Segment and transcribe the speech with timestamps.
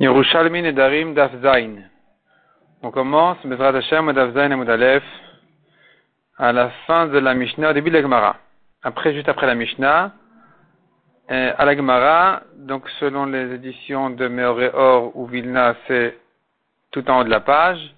[0.00, 1.82] Yerushalmi Nedarim Daf Zain.
[2.84, 5.00] On commence, Bezrat Hashem, Daf Zain et
[6.38, 8.36] à la fin de la Mishnah, au début de la Gemara.
[8.84, 10.12] Après, juste après la Mishnah,
[11.32, 16.16] euh, à la Gemara, donc selon les éditions de Meoreor ou Vilna, c'est
[16.92, 17.92] tout en haut de la page.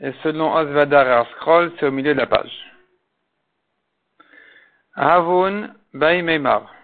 [0.00, 2.52] Et selon Osvadar et Arscroll, c'est au milieu de la page.
[4.94, 6.75] Havun Baïmeimar.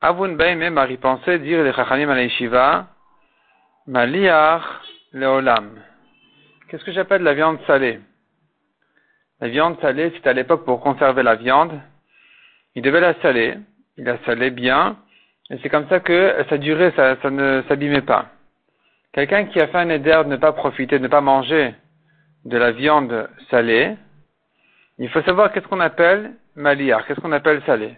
[0.00, 2.86] Avun Baime Marie pensait dire les Chachamim à la
[3.88, 4.62] Maliach
[5.12, 5.70] Leolam.
[6.68, 7.98] Qu'est-ce que j'appelle la viande salée?
[9.40, 11.80] La viande salée, c'était à l'époque pour conserver la viande.
[12.76, 13.56] Il devait la saler,
[13.96, 14.98] il la salait bien,
[15.50, 18.26] et c'est comme ça que ça durait, ça, ne s'abîmait pas.
[19.12, 21.74] Quelqu'un qui a fait un éder de ne pas profiter, de ne pas manger
[22.44, 23.96] de la viande salée,
[24.98, 27.96] il faut savoir qu'est-ce qu'on appelle maliar, qu'est-ce qu'on appelle salé?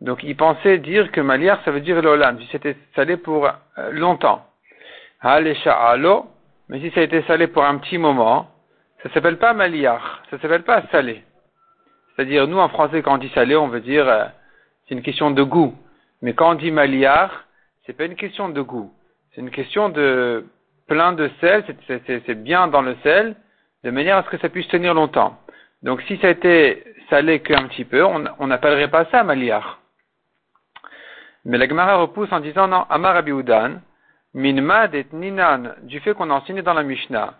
[0.00, 3.90] Donc il pensait dire que maliar, ça veut dire l'olam, si c'était salé pour euh,
[3.90, 4.46] longtemps.
[5.20, 6.26] alo,
[6.68, 8.48] mais si ça a été salé pour un petit moment,
[9.02, 11.24] ça s'appelle pas maliar, ça s'appelle pas salé.
[12.14, 14.24] C'est-à-dire, nous en français, quand on dit salé, on veut dire, euh,
[14.86, 15.74] c'est une question de goût.
[16.22, 17.44] Mais quand on dit maliar,
[17.86, 18.92] c'est pas une question de goût.
[19.32, 20.44] C'est une question de
[20.88, 23.36] plein de sel, c'est bien dans le sel,
[23.84, 25.38] de manière à ce que ça puisse tenir longtemps.
[25.82, 29.80] Donc si ça a été salé qu'un petit peu, on n'appellerait pas ça maliar.
[31.48, 33.80] Mais la Gemara repousse en disant non, Amar Abiudan,
[34.34, 37.32] Minmad et Ninan, du fait qu'on a enseigné dans la Mishnah,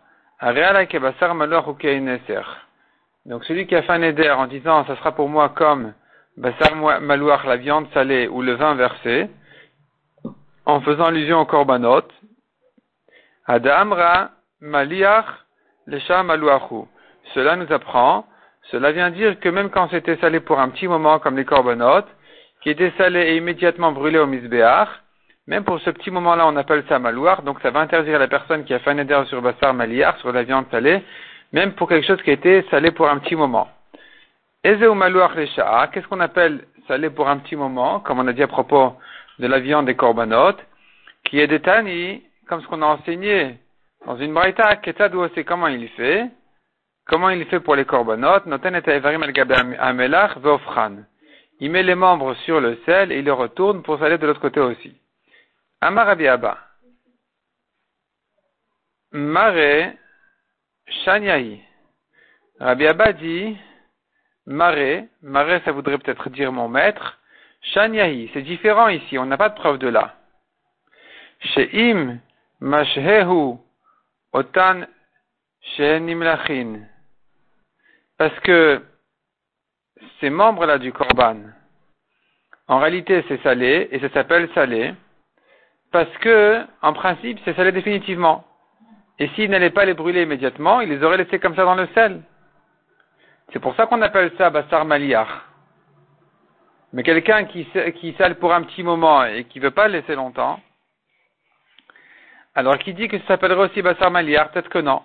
[3.26, 5.92] donc celui qui a fait un éder en disant ça sera pour moi comme
[6.38, 9.28] basar malouach, la viande salée ou le vin versé,
[10.64, 12.08] en faisant allusion au korbanot,
[13.46, 14.30] Adamra
[14.62, 15.26] maliach
[15.86, 16.86] lesha malouachu.
[17.34, 18.24] Cela nous apprend,
[18.70, 22.04] cela vient dire que même quand c'était salé pour un petit moment comme les korbanot,
[22.62, 24.88] qui était salé et immédiatement brûlé au misbéach,
[25.46, 28.28] même pour ce petit moment-là, on appelle ça malouar, donc ça va interdire à la
[28.28, 31.02] personne qui a fait un éder sur bassar maliar, sur la viande salée,
[31.52, 33.68] même pour quelque chose qui a été salé pour un petit moment.
[34.62, 38.42] Eze ou malouar qu'est-ce qu'on appelle salé pour un petit moment, comme on a dit
[38.42, 38.94] à propos
[39.38, 40.56] de la viande des korbanot,
[41.24, 43.54] qui est des tani, comme ce qu'on a enseigné
[44.04, 46.26] dans une braïta, ketadou c'est comment il fait,
[47.06, 51.04] comment il fait pour les korbanot, noten et al amelach veofran
[51.60, 54.41] il met les membres sur le sel et il le retourne pour saler de l'autre
[54.41, 54.96] côté aussi.
[55.80, 56.58] Amar Abba.
[59.12, 59.94] Mare
[61.04, 61.60] Shanyahi.
[62.60, 63.56] Rabbi Abba dit
[64.47, 67.18] Mare, Mare ça voudrait peut-être dire mon maître.
[67.60, 70.14] Shanyahi, c'est différent ici, on n'a pas de preuve de là.
[71.41, 72.20] Sheim
[72.60, 73.58] Mashehu
[74.32, 74.82] Otan
[75.76, 76.86] Shehenimlachin.
[78.16, 78.82] Parce que
[80.20, 81.36] ces membres-là du korban,
[82.66, 84.94] en réalité c'est salé, et ça s'appelle salé,
[85.91, 88.44] parce que, en principe, c'est salé définitivement.
[89.19, 91.88] Et s'il n'allait pas les brûler immédiatement, il les aurait laissés comme ça dans le
[91.94, 92.22] sel.
[93.53, 95.47] C'est pour ça qu'on appelle ça bassar maliar.
[96.92, 97.66] Mais quelqu'un qui,
[98.00, 100.60] qui sale pour un petit moment et qui veut pas le laisser longtemps,
[102.54, 105.03] alors qui dit que ça s'appellerait aussi bassar maliar, peut-être que non.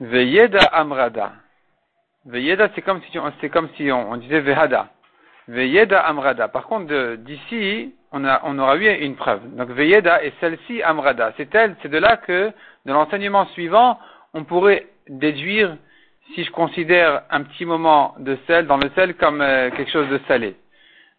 [0.00, 1.32] Veyeda amrada.
[2.26, 4.88] Veyeda, c'est comme si, c'est comme si on, disait Vehada.
[5.48, 6.48] Veyeda Amrada.
[6.48, 9.40] Par contre, d'ici, on, on aura eu une preuve.
[9.56, 11.32] Donc Veyeda et celle-ci Amrada.
[11.36, 12.52] C'est elle, c'est de là que,
[12.86, 13.98] de l'enseignement suivant,
[14.34, 15.76] on pourrait déduire
[16.34, 20.08] si je considère un petit moment de sel dans le sel comme euh, quelque chose
[20.08, 20.56] de salé.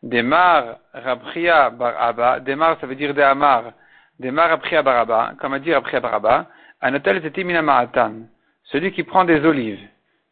[0.02, 2.40] Demar Rabria Baraba.
[2.40, 3.74] Demar, ça veut dire Dehamar.
[4.19, 5.34] Demar Rabria Baraba.
[5.40, 6.47] Comme a dit Rabria Baraba.
[6.81, 8.28] Anatel Zetimina Ma'atan.
[8.66, 9.80] Celui qui prend des olives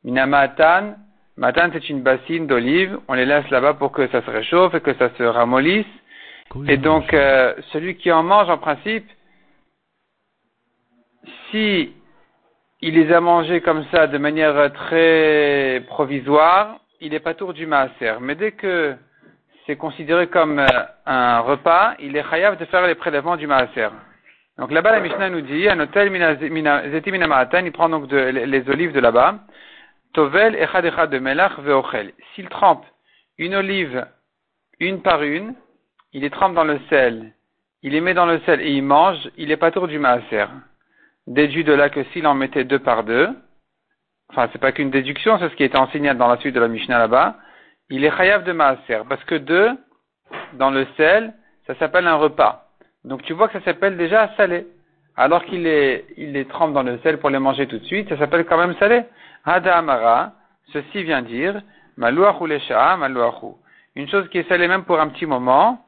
[0.04, 0.96] Minamatan,
[1.38, 4.82] matan c'est une bassine d'olives, on les laisse là-bas pour que ça se réchauffe et
[4.82, 5.86] que ça se ramollisse.
[6.68, 9.10] Et donc, euh, celui qui en mange, en principe,
[11.50, 11.94] si
[12.82, 17.68] il les a mangés comme ça de manière très provisoire, il n'est pas tour du
[17.68, 18.16] maaser.
[18.20, 18.96] Mais dès que
[19.66, 20.68] c'est considéré comme euh,
[21.06, 23.90] un repas, il est chayav de faire les prélèvements du maaser.
[24.58, 26.12] Donc là-bas, la Mishnah nous dit, un hôtel
[26.92, 29.36] zeti minamatan, il prend donc les olives de là-bas,
[30.14, 32.14] Tovel echad echad de melach veochel.
[32.34, 32.86] S'il trempe
[33.38, 34.06] une olive
[34.80, 35.54] une par une,
[36.12, 37.34] il les trempe dans le sel,
[37.84, 40.48] il les met dans le sel et il mange, il n'est pas tour du maaser.
[41.28, 43.30] Déduit de là que s'il en mettait deux par deux,
[44.30, 46.68] enfin c'est pas qu'une déduction, c'est ce qui est enseigné dans la suite de la
[46.68, 47.38] Mishnah là-bas,
[47.90, 49.70] il est chayav de maaser, parce que deux,
[50.54, 51.34] dans le sel,
[51.68, 52.68] ça s'appelle un repas.
[53.04, 54.66] Donc tu vois que ça s'appelle déjà salé.
[55.16, 58.10] Alors qu'il les, il les trempe dans le sel pour les manger tout de suite,
[58.10, 59.04] ça s'appelle quand même salé.
[59.46, 60.34] Hada Amara,
[60.72, 61.62] ceci vient dire,
[61.98, 63.58] Malouachou lesha, Malouachou.
[63.96, 65.86] Une chose qui est salée même pour un petit moment,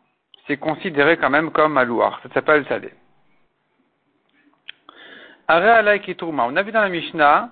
[0.48, 2.20] c'est considéré quand même comme alouar.
[2.24, 2.92] Ça s'appelle salé.
[5.50, 7.50] On a vu dans la Mishnah,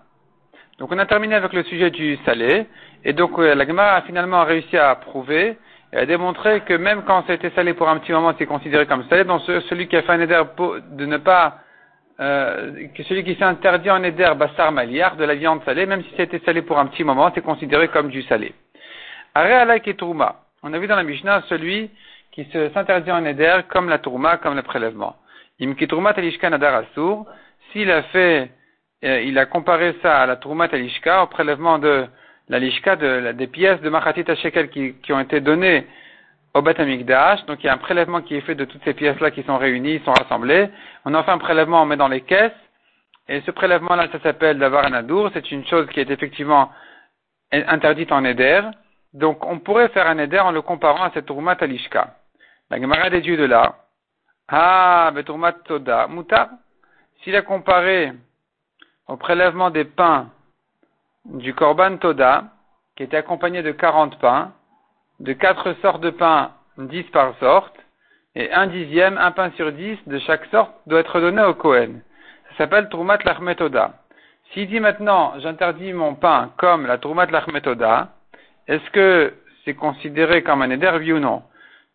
[0.79, 2.65] donc on a terminé avec le sujet du salé,
[3.03, 5.57] et donc euh, la Gemara a finalement réussi à prouver
[5.93, 8.85] et à démontrer que même quand a été salé pour un petit moment, c'est considéré
[8.87, 9.23] comme salé.
[9.23, 10.41] Donc celui qui a fait un éder
[10.91, 11.59] de ne pas,
[12.21, 16.03] euh, que celui qui s'est interdit en éder bassar maliar de la viande salée, même
[16.03, 18.53] si été salé pour un petit moment, c'est considéré comme du salé.
[19.33, 20.35] Are et tourma.
[20.63, 21.89] On a vu dans la Mishnah celui
[22.31, 25.15] qui s'interdit en éder comme la tourma, comme le prélèvement.
[25.59, 27.25] Im tourma talishkan adar asur
[27.71, 28.49] s'il a fait,
[29.03, 32.05] euh, il a comparé ça à la Troumat Alishka, au prélèvement de
[32.49, 35.85] la Lishka, de, des pièces de Machatit Shekel qui, ont été données
[36.53, 39.31] au Beth donc il y a un prélèvement qui est fait de toutes ces pièces-là
[39.31, 40.69] qui sont réunies, sont rassemblées.
[41.05, 42.51] On en fait un prélèvement, on met dans les caisses,
[43.27, 46.71] et ce prélèvement-là, ça s'appelle d'avoir un adour, c'est une chose qui est effectivement
[47.51, 48.61] interdite en Eder.
[49.13, 52.15] Donc on pourrait faire un Eder en le comparant à cette Troumat Alishka.
[52.69, 53.75] La Gemara déduit de là.
[54.47, 56.49] Ah, Beturmat Toda, Mutar.
[57.21, 58.11] S'il a comparé
[59.07, 60.29] au prélèvement des pains
[61.25, 62.45] du Korban Toda,
[62.95, 64.51] qui était accompagné de 40 pains,
[65.21, 67.75] de quatre sortes de pains, 10 par sorte,
[68.33, 72.01] et un dixième, un pain sur dix de chaque sorte doit être donné au Kohen.
[72.49, 73.93] Ça s'appelle Trumat Lachmetoda.
[74.51, 78.09] S'il dit maintenant, j'interdis mon pain comme la Trumat Lachmetoda,
[78.67, 79.33] est-ce que
[79.63, 81.43] c'est considéré comme un éder, oui ou non?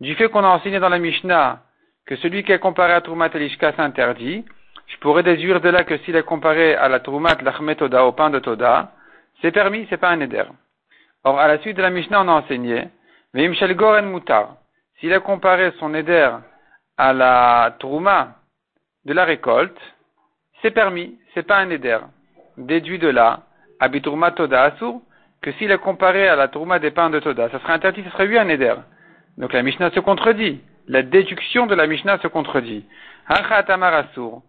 [0.00, 1.60] Du fait qu'on a enseigné dans la Mishnah
[2.06, 4.44] que celui qui est comparé à Trumat Elishka s'interdit,
[4.86, 8.30] je pourrais déduire de là que s'il est comparé à la Troumat Lachmetoda, au pain
[8.30, 8.92] de Toda,
[9.42, 10.44] c'est permis, c'est pas un éder.
[11.24, 12.88] Or, à la suite de la Mishnah, on a enseigné,
[13.74, 14.56] Goren Mutar,
[14.98, 16.30] s'il a comparé son éder
[16.96, 18.36] à la Trouma
[19.04, 19.76] de la récolte,
[20.62, 21.98] c'est permis, c'est pas un éder.
[22.56, 23.40] Déduit de là,
[23.78, 25.02] Abiturma Toda Asur,
[25.42, 28.10] que s'il est comparé à la Trouma des pains de Toda, ça serait interdit, ça
[28.12, 28.74] serait lui un éder.
[29.36, 30.62] Donc la Mishnah se contredit.
[30.88, 32.86] La déduction de la Mishnah se contredit.
[33.28, 34.40] Hachatamar Asur.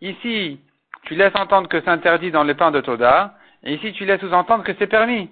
[0.00, 0.60] Ici,
[1.04, 4.20] tu laisses entendre que c'est interdit dans les pains de Toda, et ici tu laisses
[4.20, 5.30] sous-entendre que c'est permis.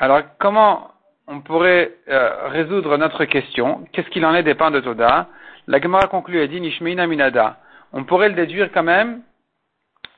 [0.00, 0.92] Alors, comment
[1.26, 3.84] on pourrait euh, résoudre notre question?
[3.92, 5.26] Qu'est-ce qu'il en est des pains de Toda?
[5.66, 7.56] La Gemara conclut et dit Nishmeina Minada.
[7.92, 9.22] On pourrait le déduire quand même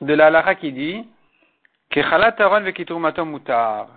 [0.01, 1.03] de la Lara qui dit
[3.25, 3.87] mutar.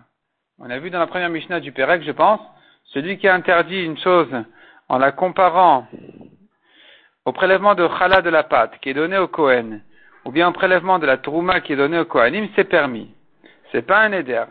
[0.59, 2.41] On a vu dans la première Mishnah du Pérec, je pense,
[2.87, 4.33] celui qui a interdit une chose
[4.89, 5.87] en la comparant
[7.27, 9.83] au prélèvement de chala de la pâte qui est donné au Kohen,
[10.25, 13.15] ou bien au prélèvement de la trouma qui est donné au Kohanim, c'est permis.
[13.71, 14.45] C'est pas un éder.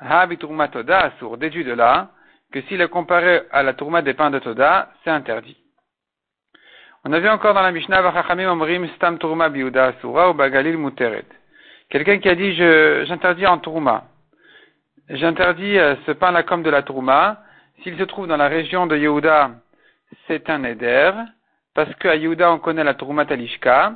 [0.00, 2.08] Habi trouma toda sourd déduit de là
[2.52, 5.56] que s'il est comparé à la trouma des pains de toda, c'est interdit.
[7.04, 10.76] On a vu encore dans la Mishnah, Vachachamim omrim stam trouma biuda asura ou bagalil
[10.76, 11.26] muteret.
[11.88, 14.04] Quelqu'un qui a dit, j'interdis en trouma.
[15.08, 17.42] J'interdis euh, ce pain-là comme de la trouma.
[17.82, 19.50] S'il se trouve dans la région de Yehuda,
[20.26, 21.10] c'est un éder.
[21.74, 23.94] Parce qu'à Yehuda, on connaît la Troumat Alishka.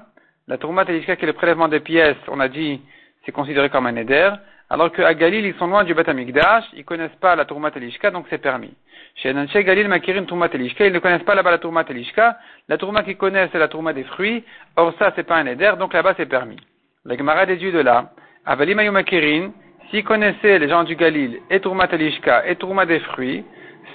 [0.48, 2.82] La Troumat Alishka, qui est le prélèvement des pièces, on a dit,
[3.24, 4.30] c'est considéré comme un éder.
[4.70, 8.26] Alors qu'à Galil, ils sont loin du Batamikdash, ils connaissent pas la Troumat Alishka, donc
[8.30, 8.72] c'est permis.
[9.16, 12.38] Chez Nanche Galil, Makirin Troumat Alishka, ils ne connaissent pas là-bas la Troumat Alishka.
[12.68, 14.42] La Trouma qu'ils connaissent, c'est la Trouma des fruits.
[14.76, 16.56] Or ça, c'est pas un éder, donc là-bas, c'est permis.
[17.04, 18.10] La Gemara déduit de là.
[18.46, 19.52] Avalim Makirin,
[19.90, 23.44] s'ils connaissaient les gens du Galil, et Troumat Alishka, et Trouma des fruits,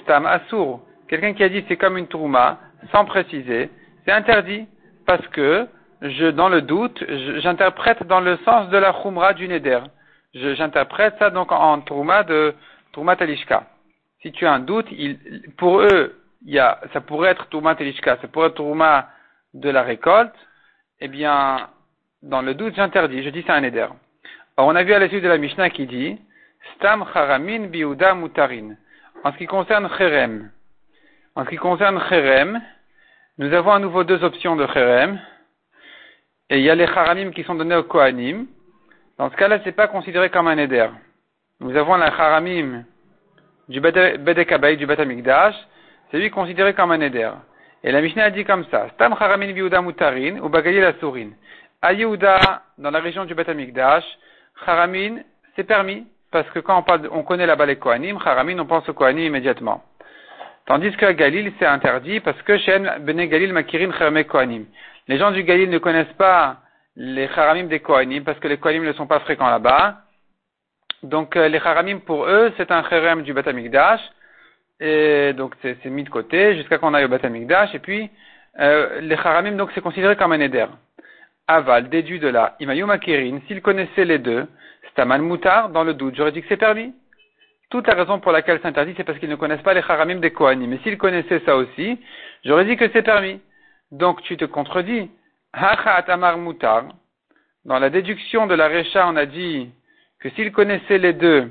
[0.02, 0.80] Stam Asur.
[1.08, 2.58] Quelqu'un qui a dit c'est comme une Trouma,
[2.92, 3.68] sans préciser,
[4.06, 4.66] c'est interdit
[5.04, 5.66] parce que
[6.02, 7.04] je, dans le doute,
[7.38, 9.80] j'interprète dans le sens de la khumra du neder.
[10.34, 12.54] J'interprète ça donc en trouma de
[12.92, 13.64] trouma talishka.
[14.22, 15.18] Si tu as un doute, il,
[15.56, 19.08] pour eux, il y a, ça pourrait être trouma talishka, ça pourrait être trouma
[19.54, 20.34] de la récolte.
[21.00, 21.68] Eh bien,
[22.22, 23.22] dans le doute, j'interdis.
[23.22, 23.88] Je dis c'est un neder.
[24.56, 26.18] Alors, on a vu à la de la Mishnah qui dit
[26.74, 28.76] Stam charamin biuda mutarin.
[29.24, 30.50] En ce qui concerne cherem,
[31.34, 32.60] en ce qui concerne cherem,
[33.38, 35.18] nous avons à nouveau deux options de cherem.
[36.50, 38.46] Et il y a les haramim qui sont donnés au kohanim.
[39.20, 40.86] Dans ce cas-là, ce n'est pas considéré comme un éder.
[41.60, 42.84] Nous avons la haramim
[43.68, 45.54] du bedekabay, du batamikdash.
[46.10, 47.30] C'est lui considéré comme un éder.
[47.84, 48.88] Et la Mishnah a dit comme ça.
[48.94, 51.32] Stam haramin biuda mutarin ou bagayil asurin.
[51.82, 54.04] À Yehuda, dans la région du batamikdash,
[54.66, 55.18] haramin,
[55.54, 56.06] c'est permis.
[56.30, 59.84] Parce que quand on, connaît là-bas les kohanim, haramin, on pense au kohanim immédiatement.
[60.64, 63.90] Tandis qu'à Galil, c'est interdit parce que Shen Bene Galil Makirin
[64.24, 64.64] Kohanim.
[65.08, 66.56] Les gens du Galil ne connaissent pas
[66.96, 70.02] les Haramim des Kohanim parce que les Kohanim ne sont pas fréquents là-bas.
[71.02, 74.00] Donc euh, les Haramim pour eux, c'est un Cherem du Batamikdash.
[74.80, 77.74] Et donc c'est mis de côté jusqu'à qu'on aille au Batamikdash.
[77.74, 78.10] Et puis
[78.58, 80.66] euh, les Haramim, donc c'est considéré comme un éder.
[81.46, 84.46] Aval, déduit de là, Imayou Makirin, s'il connaissait les deux,
[84.92, 86.94] Staman Moutar, dans le doute, j'aurais dit que c'est permis.
[87.70, 90.16] toute la raison pour laquelle c'est interdit, c'est parce qu'ils ne connaissent pas les haramim
[90.20, 90.70] des Kohanim.
[90.70, 91.98] Mais s'ils connaissaient ça aussi,
[92.44, 93.40] j'aurais dit que c'est permis.
[93.90, 95.10] Donc tu te contredis.
[95.52, 96.84] Hacha atamar mutar.
[97.64, 99.70] Dans la déduction de la Recha, on a dit
[100.20, 101.50] que s'ils connaissaient les deux,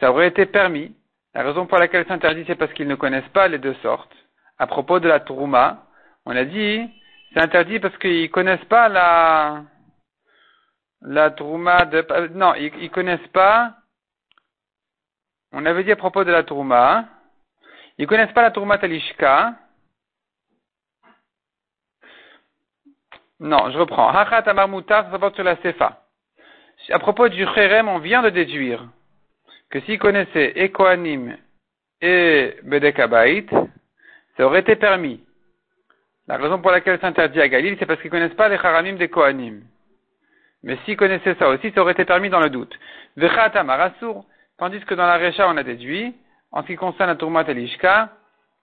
[0.00, 0.94] ça aurait été permis.
[1.34, 4.14] La raison pour laquelle c'est interdit, c'est parce qu'ils ne connaissent pas les deux sortes.
[4.58, 5.86] À propos de la Trouma,
[6.24, 6.88] on a dit,
[7.32, 9.62] c'est interdit parce qu'ils connaissent pas la,
[11.00, 13.74] la de, non, ils, ils connaissent pas,
[15.52, 17.06] on avait dit à propos de la Trouma,
[17.98, 19.54] ils connaissent pas la Trouma Talishka.
[23.42, 24.08] Non, je reprends.
[24.08, 26.00] Hachat Amar Mutar, ça porte sur la Sefa.
[26.90, 28.84] À propos du Kherem, on vient de déduire
[29.68, 31.36] que s'ils connaissaient et Kohanim
[32.00, 33.46] et Bedekabait,
[34.36, 35.24] ça aurait été permis.
[36.28, 38.94] La raison pour laquelle c'est interdit à Galil, c'est parce qu'ils connaissent pas les Haramim
[38.94, 39.62] des Kohanim.
[40.62, 42.78] Mais s'ils connaissaient ça aussi, ça aurait été permis dans le doute.
[43.16, 44.24] Vechat Amarasur,
[44.56, 46.14] tandis que dans la Recha, on a déduit,
[46.52, 47.68] en ce qui concerne la Tourmat et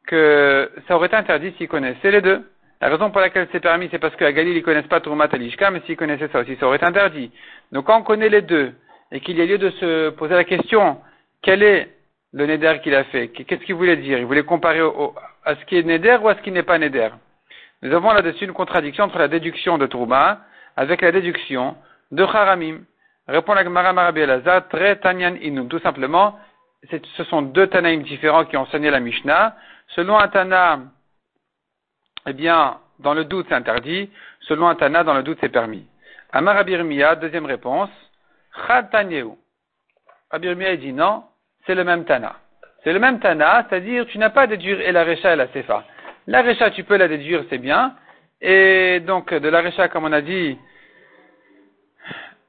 [0.07, 2.49] que ça aurait été interdit s'ils connaissaient les deux.
[2.81, 5.37] La raison pour laquelle c'est permis, c'est parce qu'à Galil, ils connaissent pas Tourmat et
[5.37, 7.31] l'Ishka, mais s'ils connaissaient ça aussi, ça aurait été interdit.
[7.71, 8.73] Donc quand on connaît les deux,
[9.11, 11.01] et qu'il y a lieu de se poser la question,
[11.41, 11.89] quel est
[12.31, 13.29] le Neder qu'il a fait?
[13.29, 14.19] Qu'est-ce qu'il voulait dire?
[14.19, 14.81] Il voulait comparer
[15.45, 17.09] à ce qui est Neder ou à ce qui n'est pas Neder?
[17.81, 20.41] Nous avons là-dessus une contradiction entre la déduction de Tourma
[20.75, 21.75] avec la déduction
[22.11, 22.81] de Haramim.
[23.27, 24.25] Répond la Gemara Marabi
[24.69, 25.67] très Tanyan Inum.
[25.67, 26.37] Tout simplement,
[26.91, 29.55] ce sont deux Tanaïm différents qui ont enseigné la Mishnah.
[29.95, 30.79] Selon un Tana,
[32.27, 34.09] eh bien, dans le doute, c'est interdit.
[34.41, 35.85] Selon un Tana, dans le doute, c'est permis.
[36.31, 37.89] Amar Abirmiya, deuxième réponse.
[38.67, 39.31] Chad Tanyeu.
[40.31, 41.23] Abirmiya dit non,
[41.65, 42.35] c'est le même Tana.
[42.83, 45.47] C'est le même Tana, c'est-à-dire tu n'as pas à déduire et la Recha et la
[45.47, 45.83] Sefa.
[46.27, 47.95] La Recha, tu peux la déduire, c'est bien.
[48.41, 50.57] Et donc, de la Recha, comme on a dit,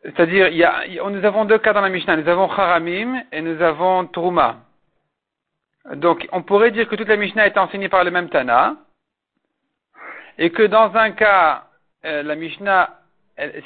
[0.03, 2.17] c'est-à-dire, il y a, nous avons deux cas dans la Mishnah.
[2.17, 4.57] Nous avons Haramim et nous avons Truma.
[5.95, 8.77] Donc, on pourrait dire que toute la Mishnah est enseignée par le même Tana.
[10.41, 11.67] Et que dans un cas,
[12.07, 12.99] euh, la Mishnah,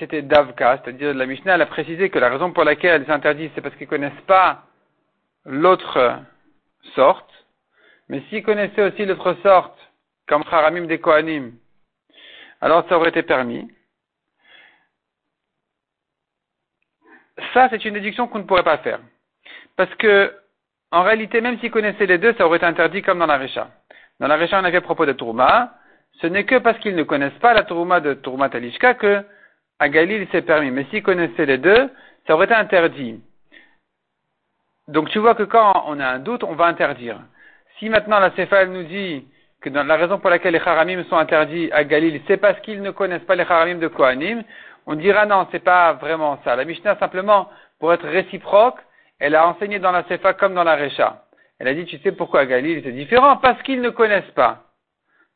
[0.00, 3.49] c'était Davka, c'est-à-dire la Mishnah, elle a précisé que la raison pour laquelle elle s'interdit,
[3.54, 4.64] c'est parce qu'ils connaissent pas
[5.45, 6.19] l'autre
[6.97, 7.31] sorte.
[8.09, 9.78] Mais s'ils connaissaient aussi l'autre sorte,
[10.26, 11.52] comme Haramim des Kohanim,
[12.61, 13.71] alors ça aurait été permis.
[17.52, 18.99] Ça, c'est une déduction qu'on ne pourrait pas faire.
[19.76, 20.35] Parce que,
[20.90, 23.71] en réalité, même s'ils connaissaient les deux, ça aurait été interdit comme dans la Récha.
[24.19, 25.73] Dans la Récha, on avait à propos de Tourma.
[26.21, 29.25] Ce n'est que parce qu'ils ne connaissent pas la Tourma de Tourma Talishka que,
[29.78, 30.71] à Galil, c'est permis.
[30.71, 31.90] Mais s'ils connaissaient les deux,
[32.26, 33.21] ça aurait été interdit.
[34.88, 37.18] Donc tu vois que quand on a un doute, on va interdire.
[37.78, 39.26] Si maintenant la Sefa nous dit
[39.61, 42.90] que la raison pour laquelle les Haramim sont interdits à Galil, c'est parce qu'ils ne
[42.90, 44.42] connaissent pas les Haramim de Kohanim,
[44.87, 46.54] on dira non, c'est pas vraiment ça.
[46.54, 47.49] La Mishnah, simplement,
[47.80, 48.78] pour être réciproque,
[49.18, 51.25] elle a enseigné dans la Sefa comme dans la Recha.
[51.59, 53.38] Elle a dit, tu sais pourquoi Galil c'est différent?
[53.38, 54.64] Parce qu'ils ne connaissent pas.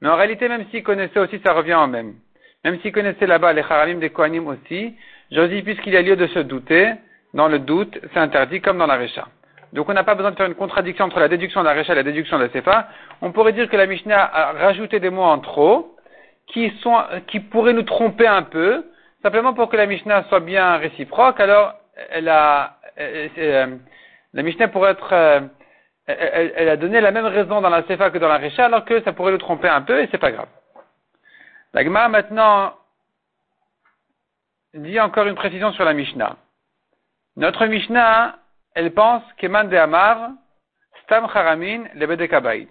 [0.01, 2.15] Mais en réalité, même s'ils connaissaient aussi, ça revient en même.
[2.65, 4.95] Même s'ils connaissaient là-bas les Haramim des Kohanim aussi,
[5.31, 6.93] je dis, puisqu'il y a lieu de se douter,
[7.35, 9.29] dans le doute, c'est interdit comme dans la Recha.
[9.73, 11.93] Donc on n'a pas besoin de faire une contradiction entre la déduction de la Recha
[11.93, 12.89] et la déduction de la Sefa.
[13.21, 15.95] On pourrait dire que la Mishnah a rajouté des mots en trop,
[16.47, 18.87] qui sont, qui pourraient nous tromper un peu,
[19.23, 21.75] simplement pour que la Mishnah soit bien réciproque, alors
[22.11, 23.77] elle a, euh,
[24.33, 25.43] la Mishnah pourrait être,
[26.09, 29.03] elle, a donné la même raison dans la Sefa que dans la Recha, alors que
[29.03, 30.49] ça pourrait le tromper un peu et c'est pas grave.
[31.75, 32.75] La Gemara maintenant
[34.73, 36.37] dit encore une précision sur la Mishnah.
[37.37, 38.37] Notre Mishnah,
[38.75, 40.31] elle pense qu'Eman de Amar,
[41.03, 42.69] Stam Haramin, Lebedekabait.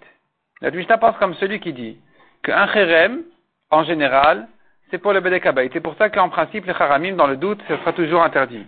[0.60, 2.00] Notre Mishnah pense comme celui qui dit
[2.42, 3.22] qu'un Cherem,
[3.70, 4.48] en général,
[4.90, 5.70] c'est pour le Bedekabait.
[5.72, 8.66] C'est pour ça qu'en principe, les Haramim, dans le doute, ce sera toujours interdit.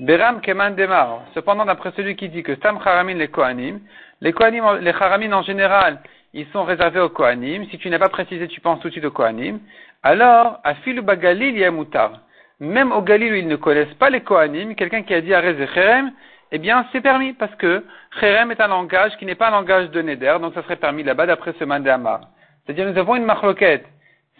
[0.00, 1.24] Beram Keman Demar.
[1.34, 3.80] Cependant, d'après celui qui dit que Stam Haramin les Kohanim,
[4.22, 6.00] les Kohanim, les en général,
[6.32, 7.66] ils sont réservés aux Kohanim.
[7.70, 9.60] Si tu n'as pas précisé, tu penses tout de suite aux Kohanim.
[10.02, 12.12] Alors, à Filu Bagalil Yamutar.
[12.60, 15.42] Même au Galil où ils ne connaissent pas les Kohanim, quelqu'un qui a dit à
[15.42, 16.12] Cherem,
[16.50, 17.84] eh bien, c'est permis parce que
[18.20, 21.02] Cherem est un langage qui n'est pas un langage de Neder, donc ça serait permis
[21.02, 22.20] là-bas d'après ce Mandéamar.
[22.64, 23.84] C'est-à-dire, nous avons une marloquette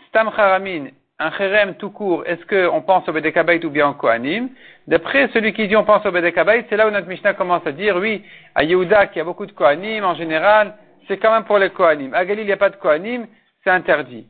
[0.09, 0.87] Stam Haramin,
[1.21, 4.49] un Cherem tout court, est-ce qu'on pense au Bedekabait ou bien au Kohanim?
[4.87, 7.73] D'après celui qui dit on pense au Bedekabait, c'est là où notre Mishnah commence à
[7.73, 8.25] dire, oui,
[8.55, 10.75] à Yehuda, qui a beaucoup de Kohanim, en général,
[11.07, 12.15] c'est quand même pour les Kohanim.
[12.15, 13.27] À Galil, il n'y a pas de Kohanim,
[13.63, 14.27] c'est interdit.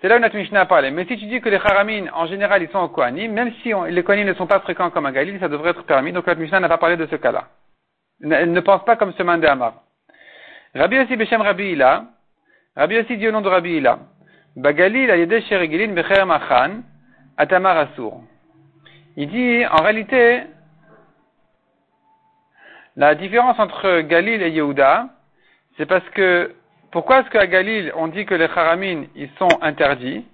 [0.00, 0.90] C'est là où notre Mishnah a parlé.
[0.90, 3.72] Mais si tu dis que les Haramin, en général, ils sont au Kohanim, même si
[3.88, 6.12] les Kohanim ne sont pas fréquents comme à Galil, ça devrait être permis.
[6.12, 7.44] Donc notre Mishnah n'a pas parlé de ce cas-là.
[8.22, 9.74] Elle ne pense pas comme ce Mandé Amar.
[10.74, 12.04] Rabbi aussi Beshem Rabbi Ila.
[12.76, 13.98] Rabbi aussi dit au nom de Rabbi Ila.
[14.56, 15.10] Bagalil
[16.26, 16.82] Machan,
[17.36, 17.88] Atamar
[19.16, 20.44] Il dit, en réalité,
[22.96, 25.08] La différence entre Galil et Yehuda,
[25.76, 26.54] c'est parce que,
[26.92, 30.24] pourquoi est-ce qu'à Galil, on dit que les haramim, ils sont interdits?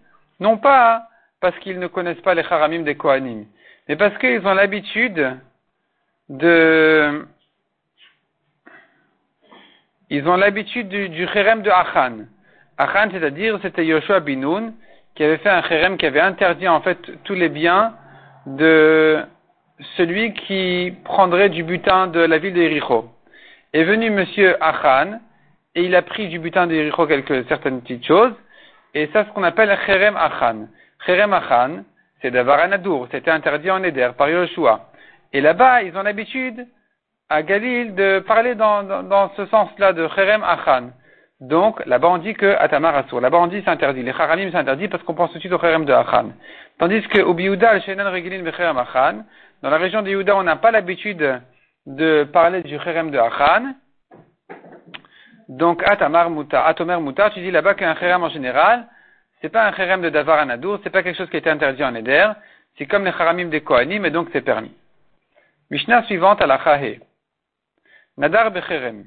[0.41, 1.09] Non pas
[1.41, 3.47] parce qu'ils ne connaissent pas les haramim des Kohanim,
[3.89, 5.39] mais parce qu'ils ont l'habitude
[6.29, 7.27] de,
[10.11, 12.27] ils ont l'habitude du, du de Achan.
[12.81, 14.73] Achan, c'est-à-dire, c'était Yoshua Binoun,
[15.15, 17.93] qui avait fait un chérem qui avait interdit en fait tous les biens
[18.47, 19.21] de
[19.99, 23.11] celui qui prendrait du butin de la ville d'Ericho.
[23.75, 25.21] Est venu monsieur Achan,
[25.75, 28.33] et il a pris du butin d'Ericho quelques certaines petites choses,
[28.95, 30.67] et ça, c'est ce qu'on appelle Cherem Achan.
[31.05, 31.85] Cherem Achan,
[32.23, 34.91] c'est d'avoir un adour, c'était interdit en Eder par Yoshua.
[35.35, 36.67] Et là-bas, ils ont l'habitude,
[37.29, 40.93] à Galil, de parler dans, ce sens-là de Cherem Achan.
[41.41, 43.21] Donc, là-bas, on dit que Atamar Asur.
[43.21, 44.03] Là-bas, on dit c'est interdit.
[44.03, 46.33] Les Charalim, c'est interdit parce qu'on pense tout de suite au Cherem de Achan.
[46.79, 49.25] Tandis que au Biouda, le Shenan Regilin Becherem Achan,
[49.63, 51.41] dans la région de Yehuda, on n'a pas l'habitude
[51.87, 53.75] de parler du Cherem de Achan.
[55.49, 58.87] Donc, Atamar Muta, Atomer Muta, tu dis là-bas qu'un Cherem en général,
[59.41, 61.83] c'est pas un Cherem de Davar Anadour, c'est pas quelque chose qui a été interdit
[61.83, 62.29] en Eder,
[62.77, 64.73] c'est comme les Charamim des Kohanim, et donc c'est permis.
[65.71, 66.59] Mishnah suivante à la.
[68.19, 69.05] Nadar Becherem.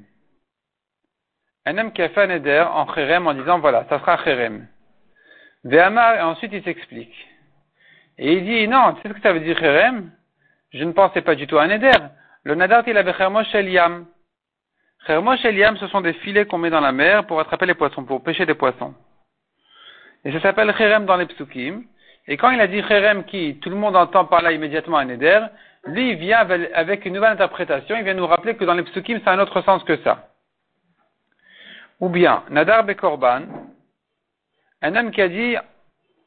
[1.66, 4.66] Un homme qui a fait un Eder en Cherem en disant voilà, ça sera Cherem.
[5.64, 7.14] Ve'amar, et ensuite il s'explique.
[8.18, 10.10] Et il dit non, tu sais ce que ça veut dire Cherem?
[10.72, 11.90] Je ne pensais pas du tout à un Eder.
[12.42, 14.06] Le Nadar, il avait Chermosh El Yam.
[15.06, 17.74] Chermosh El Yam, ce sont des filets qu'on met dans la mer pour attraper les
[17.74, 18.94] poissons, pour pêcher des poissons.
[20.24, 21.84] Et ça s'appelle Cherem dans les psukim.
[22.26, 25.08] Et quand il a dit Cherem qui, tout le monde entend par là immédiatement un
[25.08, 25.40] Eder,
[25.86, 29.20] lui, il vient avec une nouvelle interprétation, il vient nous rappeler que dans les psukim,
[29.24, 30.28] c'est un autre sens que ça.
[32.04, 33.44] Ou bien, Nadar Bekorban,
[34.82, 35.56] un homme qui a dit,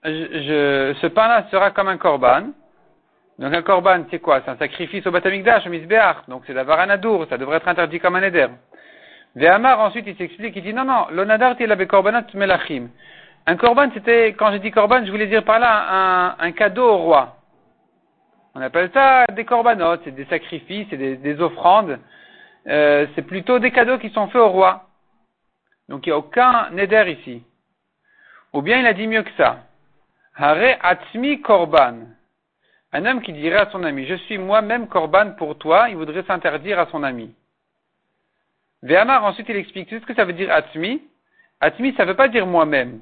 [0.04, 2.48] ce pain-là sera comme un korban.
[3.38, 4.42] Donc un korban, c'est quoi?
[4.44, 6.16] C'est un sacrifice au batamikdash, au misbeach.
[6.30, 8.48] Donc c'est d'avoir un adour, ça devrait être interdit comme un éder.
[9.36, 12.90] Ve'amar, ensuite, il s'explique, il dit, non, non, l'onadar la korbanat melachim.
[13.46, 16.98] Un korban, c'était, quand j'ai dit korban, je voulais dire par là un, cadeau au
[16.98, 17.38] roi.
[18.56, 22.00] On appelle ça des korbanot, c'est des sacrifices, c'est des, offrandes.
[22.68, 24.87] Euh, c'est plutôt des cadeaux qui sont faits au roi.
[25.90, 27.44] Donc il n'y a aucun neder ici.
[28.54, 29.64] Ou bien il a dit mieux que ça.
[30.36, 32.08] Hare atzmi korban.
[32.94, 36.24] Un homme qui dirait à son ami, je suis moi-même korban pour toi, il voudrait
[36.24, 37.34] s'interdire à son ami.
[38.82, 41.02] Ve'amar, ensuite, il explique, tu ce que ça veut dire atmi?
[41.60, 43.02] Atmi, ça ne veut pas dire moi-même.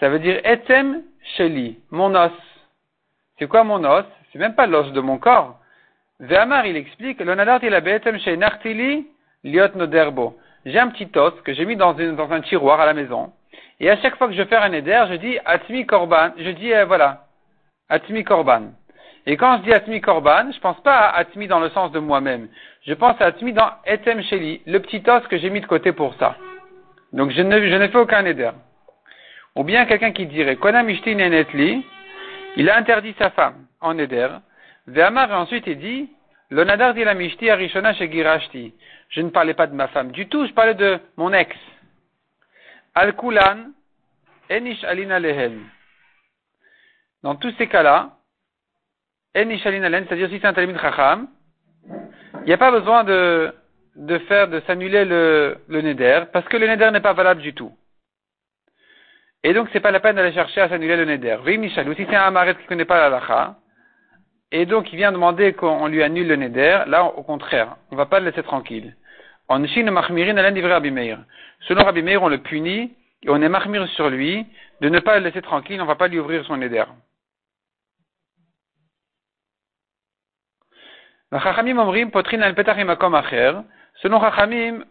[0.00, 1.02] Ça veut dire etem
[1.36, 2.32] sheli, mon os.
[3.38, 4.04] C'est quoi mon os?
[4.32, 5.58] C'est même pas l'os de mon corps.
[6.20, 9.06] Ve'amar, il explique, le nadart il a etem nartili
[9.44, 10.38] liot noderbo.
[10.66, 13.32] J'ai un petit os que j'ai mis dans, un tiroir à la maison.
[13.80, 16.32] Et à chaque fois que je fais un éder, je dis atmi korban.
[16.36, 17.24] Je dis, euh, voilà,
[17.88, 18.72] atmi korban.
[19.26, 21.98] Et quand je dis Atmi Korban, je pense pas à Atmi dans le sens de
[21.98, 22.48] moi-même.
[22.86, 25.90] Je pense à Atmi dans Etem Sheli, le petit os que j'ai mis de côté
[25.90, 26.36] pour ça.
[27.12, 28.50] Donc je ne, ne fais aucun éder.
[29.56, 31.84] Ou bien quelqu'un qui dirait, Konam Nenetli,
[32.56, 34.28] il a interdit sa femme en éder.
[34.86, 36.08] Ve'amar, ensuite il dit,
[36.50, 38.74] le nadar dit la arishona shegirashti.
[39.08, 41.56] Je ne parlais pas de ma femme du tout, je parlais de mon ex.
[42.94, 43.72] Al-Kulan,
[44.48, 45.60] enish alina lehen.
[47.22, 48.12] Dans tous ces cas-là,
[49.34, 51.28] c'est-à-dire si c'est un talimid chacham,
[52.40, 53.52] il n'y a pas besoin de,
[54.28, 57.76] faire, de s'annuler le, neder, parce que le neder n'est pas valable du tout.
[59.42, 61.38] Et donc, c'est pas la peine d'aller chercher à s'annuler le neder.
[61.58, 63.56] Michel, ou si c'est un amaret qui ne connaît pas la lacha,
[64.52, 67.98] et donc il vient demander qu'on lui annule le neder, là, au contraire, on ne
[67.98, 68.96] va pas le laisser tranquille.
[69.48, 71.18] En Chine, machmirin alen divrei Rabbi Meir.
[71.68, 74.46] Selon Rabbi Meir, on le punit, et on est mahmir sur lui,
[74.80, 76.84] de ne pas le laisser tranquille, on va pas lui ouvrir son neder.
[81.30, 81.40] Selon
[84.20, 84.84] Chachamim,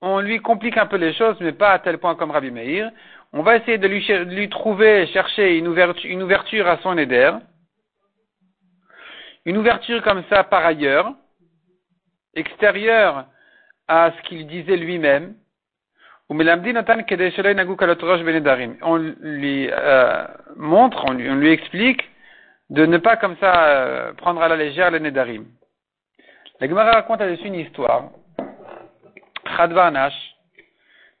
[0.00, 2.90] on lui complique un peu les choses, mais pas à tel point comme Rabbi Meir.
[3.32, 7.32] On va essayer de lui, trouver, chercher une ouverture, une ouverture à son éder.
[9.48, 11.14] Une ouverture comme ça par ailleurs,
[12.34, 13.24] extérieure
[13.88, 15.36] à ce qu'il disait lui-même.
[16.28, 16.50] On lui
[19.72, 22.06] euh, montre, on lui, explique
[22.68, 25.46] de ne pas comme ça euh, prendre à la légère les Nedarim.
[26.60, 28.10] La Gemara raconte là-dessus une histoire.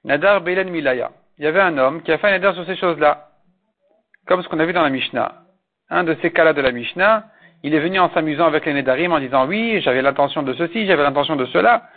[0.04, 1.12] Nadar Belen Milaya.
[1.38, 3.30] Il y avait un homme qui a fait un Neder sur ces choses-là,
[4.26, 5.44] comme ce qu'on a vu dans la Mishnah.
[5.88, 7.24] Un de ces cas-là de la Mishnah,
[7.62, 10.86] il est venu en s'amusant avec les Nedarim en disant oui, j'avais l'intention de ceci,
[10.86, 11.88] j'avais l'intention de cela.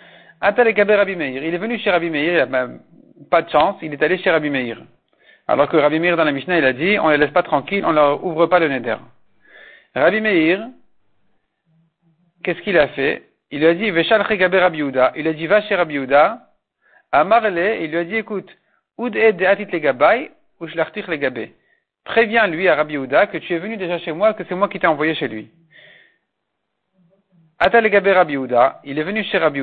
[0.42, 1.44] Rabbi Meir.
[1.44, 2.48] Il est venu chez Rabbi Meir,
[3.30, 4.82] pas de chance, il est allé chez Rabbi Meir.
[5.48, 7.44] Alors que Rabbi Meir dans la Mishnah, il a dit, on ne les laisse pas
[7.44, 8.98] tranquilles, on ne leur ouvre pas le Neder.
[9.96, 10.68] Rabbi Meir,
[12.44, 13.24] qu'est-ce qu'il a fait?
[13.52, 14.82] Il lui a dit, Veshal Rabbi
[15.16, 16.00] Il a dit, va chez Rabbi
[17.12, 18.50] Amarle, il lui a dit, écoute,
[18.98, 21.54] Ud de atit legabay, ou shlartich legabé.
[22.04, 24.80] Préviens lui à Rabbi que tu es venu déjà chez moi, que c'est moi qui
[24.80, 25.52] t'ai envoyé chez lui.
[27.60, 28.38] Ata legabé Rabbi
[28.84, 29.62] il est venu chez Rabbi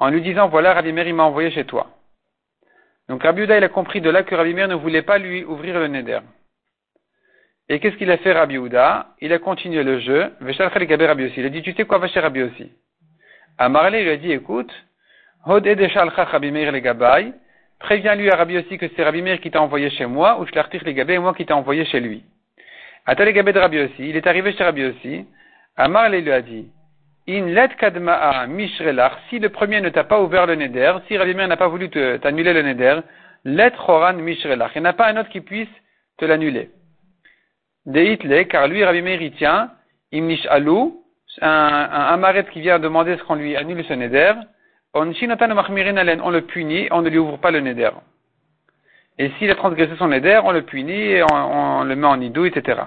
[0.00, 1.90] en lui disant, voilà, Rabbi Meir, m'a envoyé chez toi.
[3.08, 5.78] Donc Rabbi il a compris de là que Rabbi Meir ne voulait pas lui ouvrir
[5.78, 6.20] le neder.
[7.68, 8.58] Et qu'est-ce qu'il a fait Rabbi
[9.20, 10.32] Il a continué le jeu.
[10.40, 11.40] Rabbi aussi.
[11.40, 12.72] Il a dit, tu sais quoi, va chez Rabbi aussi.
[13.58, 14.72] Amarle lui a dit, écoute,
[15.46, 17.40] Hod Rabbi le
[17.84, 20.82] Préviens-lui à Rabbi aussi que c'est Rabbi Meir qui t'a envoyé chez moi, ou Shlartich
[20.84, 22.24] le Gabé, moi qui t'a envoyé chez lui.
[23.04, 24.08] Ata le Gabé de Rabbi aussi.
[24.08, 25.26] Il est arrivé chez Rabbi aussi.
[25.76, 26.66] Amarle lui a dit,
[27.28, 31.34] In let kadma'a mishrelach, si le premier ne t'a pas ouvert le neder, si Rabbi
[31.34, 33.00] Meir n'a pas voulu t'annuler le neder,
[33.44, 34.70] let choran mishrelach.
[34.76, 35.68] Il n'y en a pas un autre qui puisse
[36.16, 36.70] te l'annuler.
[37.84, 39.72] De car lui, Rabbi Meir, il tient,
[40.10, 41.04] imnish alou,
[41.42, 44.32] un, un amaret qui vient demander ce qu'on lui annule ce neder,
[44.94, 45.04] on
[46.30, 47.90] le punit, on ne lui ouvre pas le neder.
[49.18, 52.44] Et s'il a transgressé son neder, on le punit et on, le met en idou,
[52.44, 52.82] etc.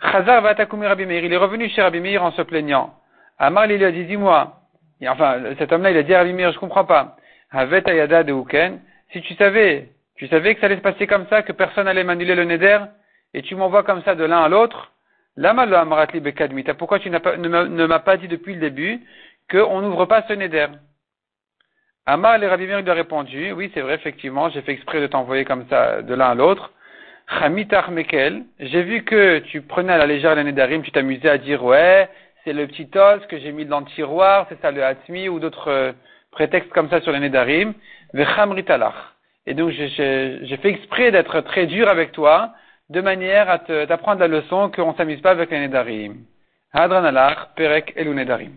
[0.00, 1.24] Chazar va Rabbi Meir.
[1.24, 2.94] Il est revenu chez Rabbi en se plaignant.
[3.38, 4.60] Amar il lui a dit, dis-moi.
[5.06, 7.16] Enfin, cet homme-là, il a dit à Rabbi Meir, comprends pas.
[7.50, 8.80] Havet ayada de Uken.
[9.12, 12.04] Si tu savais, tu savais que ça allait se passer comme ça, que personne allait
[12.04, 12.78] m'annuler le neder,
[13.34, 14.92] et tu m'envoies comme ça de l'un à l'autre,
[15.36, 16.74] Lama amaratli bekadmita.
[16.74, 19.00] Pourquoi tu ne m'as pas dit depuis le début
[19.50, 20.66] qu'on n'ouvre pas ce neder
[22.08, 25.08] Amar le Rabbi Meir lui a répondu, oui, c'est vrai, effectivement, j'ai fait exprès de
[25.08, 26.70] t'envoyer comme ça de l'un à l'autre.
[27.40, 31.38] Chamitar Mekel, j'ai vu que tu prenais à la légère le nedarim, tu t'amusais à
[31.38, 32.08] dire, ouais,
[32.44, 35.40] c'est le petit os que j'ai mis dans le tiroir, c'est ça le hatmi, ou
[35.40, 35.92] d'autres euh,
[36.30, 37.74] prétextes comme ça sur le nedarim.
[38.12, 38.94] Vechamritalach.
[39.46, 42.52] Et donc, j'ai fait exprès d'être très dur avec toi,
[42.88, 46.18] de manière à t'apprendre la leçon qu'on s'amuse pas avec les nedarim.
[46.72, 48.52] Hadran alach, perek elu nedarim.